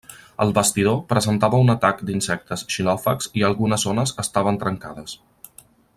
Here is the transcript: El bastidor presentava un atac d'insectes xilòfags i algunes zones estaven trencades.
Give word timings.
El 0.43 0.53
bastidor 0.57 0.95
presentava 1.11 1.59
un 1.65 1.69
atac 1.73 2.01
d'insectes 2.07 2.63
xilòfags 2.77 3.29
i 3.43 3.45
algunes 3.51 3.87
zones 3.91 4.15
estaven 4.25 4.59
trencades. 4.65 5.19